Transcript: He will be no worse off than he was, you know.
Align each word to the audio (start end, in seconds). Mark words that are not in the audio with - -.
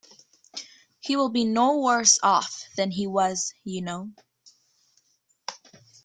He 0.99 1.15
will 1.15 1.29
be 1.29 1.45
no 1.45 1.77
worse 1.79 2.17
off 2.23 2.65
than 2.75 2.89
he 2.89 3.05
was, 3.05 3.53
you 3.63 3.83
know. 3.83 4.09